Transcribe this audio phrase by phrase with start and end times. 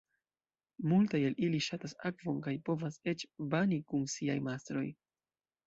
[0.93, 4.87] Multaj el ili ŝatas akvon kaj povas eĉ bani kun siaj mastroj.